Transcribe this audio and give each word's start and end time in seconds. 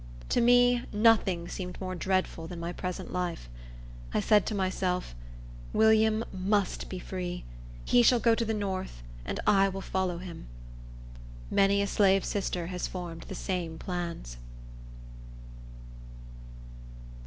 To 0.29 0.41
me, 0.41 0.81
nothing 0.91 1.47
seemed 1.47 1.79
more 1.79 1.93
dreadful 1.93 2.47
than 2.47 2.59
my 2.59 2.73
present 2.73 3.13
life. 3.13 3.47
I 4.15 4.19
said 4.19 4.47
to 4.47 4.55
myself, 4.55 5.13
"William 5.73 6.25
must 6.33 6.89
be 6.89 6.97
free. 6.97 7.43
He 7.85 8.01
shall 8.01 8.19
go 8.19 8.33
to 8.33 8.43
the 8.43 8.51
north, 8.55 9.03
and 9.25 9.39
I 9.45 9.69
will 9.69 9.79
follow 9.81 10.17
him." 10.17 10.47
Many 11.51 11.83
a 11.83 11.85
slave 11.85 12.25
sister 12.25 12.65
has 12.65 12.87
formed 12.87 13.25
the 13.27 13.35
same 13.35 13.77
plans. 13.77 14.37